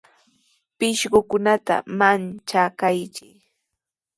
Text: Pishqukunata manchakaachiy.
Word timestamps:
Pishqukunata 0.77 1.75
manchakaachiy. 1.99 3.35